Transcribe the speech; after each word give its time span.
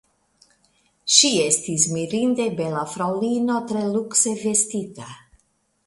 Ŝi 1.17 1.29
estis 1.41 1.85
mirinde 1.97 2.49
bela 2.63 2.87
fraŭlino, 2.95 3.59
tre 3.73 3.85
lukse 3.93 4.35
vestita. 4.47 5.17